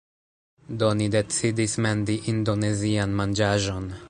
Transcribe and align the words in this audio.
Do, 0.83 0.89
ni 1.01 1.09
decidis 1.17 1.77
mendi 1.87 2.19
indonezian 2.35 3.17
manĝaĵon 3.23 3.91